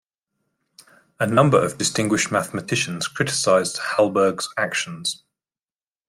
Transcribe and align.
A 1.19 1.27
number 1.27 1.63
of 1.63 1.77
distinguished 1.77 2.31
mathematicians 2.31 3.07
criticised 3.07 3.77
Hallberg's 3.77 4.51
actions. 4.57 5.23